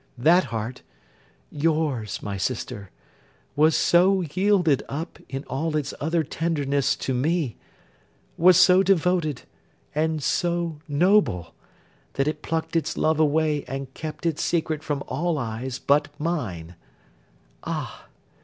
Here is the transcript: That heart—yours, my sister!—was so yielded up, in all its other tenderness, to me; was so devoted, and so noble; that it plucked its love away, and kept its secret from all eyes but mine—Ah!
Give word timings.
That 0.17 0.45
heart—yours, 0.45 2.23
my 2.23 2.35
sister!—was 2.35 3.75
so 3.75 4.21
yielded 4.21 4.81
up, 4.89 5.19
in 5.29 5.43
all 5.43 5.75
its 5.77 5.93
other 5.99 6.23
tenderness, 6.23 6.95
to 6.95 7.13
me; 7.13 7.55
was 8.35 8.57
so 8.57 8.81
devoted, 8.81 9.43
and 9.93 10.23
so 10.23 10.79
noble; 10.87 11.53
that 12.13 12.27
it 12.27 12.41
plucked 12.41 12.75
its 12.75 12.97
love 12.97 13.19
away, 13.19 13.63
and 13.65 13.93
kept 13.93 14.25
its 14.25 14.41
secret 14.41 14.81
from 14.81 15.03
all 15.07 15.37
eyes 15.37 15.77
but 15.77 16.07
mine—Ah! 16.19 18.07